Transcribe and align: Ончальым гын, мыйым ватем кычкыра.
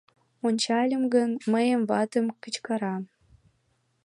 Ончальым 0.47 1.03
гын, 1.13 1.29
мыйым 1.51 1.81
ватем 1.89 2.25
кычкыра. 2.41 2.95